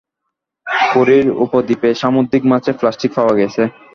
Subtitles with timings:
[0.93, 3.61] কোরীয় উপদ্বীপে সামুদ্রিক মাছে প্লাস্টিক পাওয়া গেছে।